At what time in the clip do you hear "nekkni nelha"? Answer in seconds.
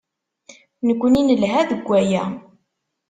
0.87-1.61